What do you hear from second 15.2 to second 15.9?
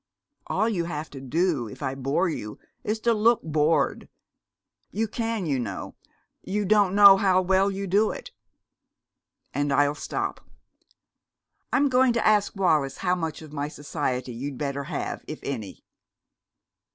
if any."